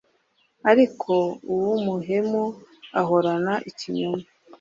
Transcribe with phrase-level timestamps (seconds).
[0.71, 1.13] ariko
[1.51, 2.43] uw’umuhemu
[3.01, 4.25] ahorana ikinyoma